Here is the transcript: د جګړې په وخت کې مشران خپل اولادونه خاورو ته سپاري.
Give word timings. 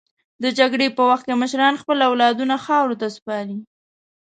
د 0.43 0.45
جګړې 0.59 0.87
په 0.97 1.01
وخت 1.09 1.23
کې 1.27 1.35
مشران 1.41 1.73
خپل 1.81 1.97
اولادونه 2.09 2.55
خاورو 2.65 2.99
ته 3.01 3.07
سپاري. 3.15 3.57